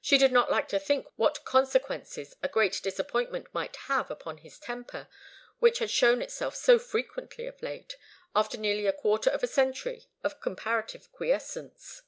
[0.00, 4.60] She did not like to think what consequences a great disappointment might have upon his
[4.60, 5.08] temper,
[5.58, 7.96] which had shown itself so frequently of late,
[8.32, 12.02] after nearly a quarter of a century of comparative quiescence.